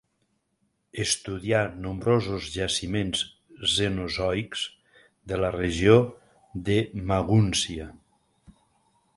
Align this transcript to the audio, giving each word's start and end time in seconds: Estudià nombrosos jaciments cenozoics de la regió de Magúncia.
Estudià 1.03 1.59
nombrosos 1.83 2.47
jaciments 2.55 3.21
cenozoics 3.75 4.65
de 5.33 5.41
la 5.45 5.55
regió 5.59 5.99
de 6.71 6.79
Magúncia. 7.13 7.91